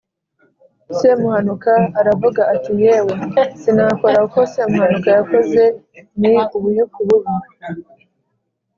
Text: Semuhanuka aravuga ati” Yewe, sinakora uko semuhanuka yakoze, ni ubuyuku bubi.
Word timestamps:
Semuhanuka 0.97 1.73
aravuga 1.99 2.41
ati” 2.53 2.71
Yewe, 2.83 3.13
sinakora 3.61 4.17
uko 4.27 4.39
semuhanuka 4.53 5.09
yakoze, 5.17 5.63
ni 6.19 6.33
ubuyuku 6.57 6.99
bubi. 7.07 7.33